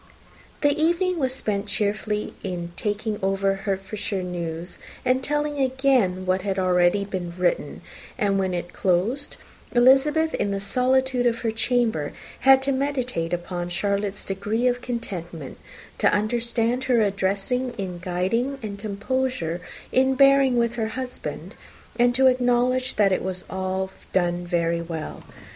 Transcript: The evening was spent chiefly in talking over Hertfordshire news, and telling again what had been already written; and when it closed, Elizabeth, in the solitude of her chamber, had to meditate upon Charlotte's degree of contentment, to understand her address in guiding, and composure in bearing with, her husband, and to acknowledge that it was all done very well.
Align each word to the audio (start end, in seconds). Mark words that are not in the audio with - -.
The 0.61 0.75
evening 0.81 1.19
was 1.19 1.31
spent 1.31 1.67
chiefly 1.67 2.33
in 2.41 2.71
talking 2.75 3.19
over 3.21 3.53
Hertfordshire 3.53 4.23
news, 4.23 4.79
and 5.05 5.23
telling 5.23 5.59
again 5.59 6.25
what 6.25 6.41
had 6.41 6.55
been 6.55 6.63
already 6.65 7.05
written; 7.37 7.81
and 8.17 8.39
when 8.39 8.51
it 8.55 8.73
closed, 8.73 9.37
Elizabeth, 9.73 10.33
in 10.33 10.49
the 10.49 10.59
solitude 10.59 11.27
of 11.27 11.41
her 11.41 11.51
chamber, 11.51 12.13
had 12.39 12.63
to 12.63 12.71
meditate 12.71 13.31
upon 13.31 13.69
Charlotte's 13.69 14.25
degree 14.25 14.65
of 14.65 14.81
contentment, 14.81 15.59
to 15.99 16.11
understand 16.11 16.85
her 16.85 17.01
address 17.01 17.51
in 17.51 17.99
guiding, 18.01 18.57
and 18.63 18.79
composure 18.79 19.61
in 19.91 20.15
bearing 20.15 20.57
with, 20.57 20.73
her 20.73 20.87
husband, 20.97 21.53
and 21.99 22.15
to 22.15 22.25
acknowledge 22.25 22.95
that 22.95 23.11
it 23.11 23.21
was 23.21 23.45
all 23.51 23.91
done 24.13 24.47
very 24.47 24.81
well. 24.81 25.21